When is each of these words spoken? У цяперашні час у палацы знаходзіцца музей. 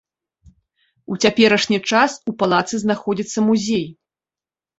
У 1.15 1.17
цяперашні 1.25 1.79
час 1.91 2.11
у 2.33 2.33
палацы 2.41 2.75
знаходзіцца 2.85 3.39
музей. 3.53 3.87